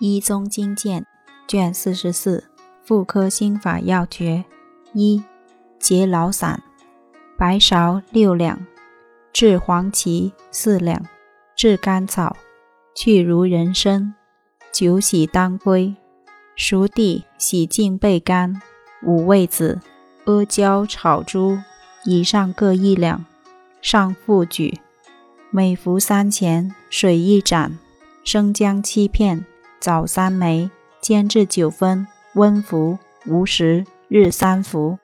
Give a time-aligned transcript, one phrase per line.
[0.00, 1.04] 医宗经鉴
[1.46, 2.44] 卷四十四
[2.82, 4.44] 妇科心法要诀
[4.94, 5.22] 一
[5.78, 6.62] 结劳散
[7.36, 8.66] 白芍六两
[9.32, 11.06] 炙黄芪四两
[11.54, 12.34] 炙甘草
[12.94, 14.14] 去如人参
[14.72, 15.94] 酒洗当归
[16.56, 18.60] 熟地洗净备干
[19.02, 19.80] 五味子
[20.24, 21.58] 阿胶炒猪
[22.04, 23.24] 以上各一两
[23.82, 24.80] 上腹举。
[25.52, 27.78] 每服三钱水一盏
[28.22, 29.44] 生姜七片
[29.80, 30.70] 枣三枚，
[31.00, 34.98] 煎至九分，温服，无食，日三服。